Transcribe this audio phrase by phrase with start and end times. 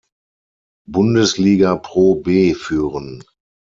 [0.87, 3.21] Bundesliga ProB führen.